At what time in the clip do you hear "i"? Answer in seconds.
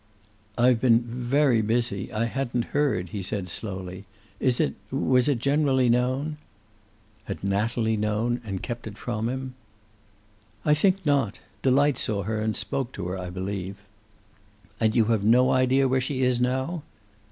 2.11-2.25, 10.65-10.73, 13.19-13.29